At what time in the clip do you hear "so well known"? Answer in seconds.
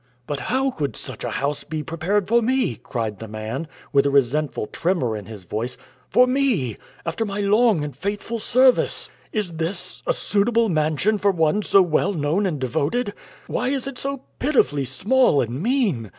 11.61-12.47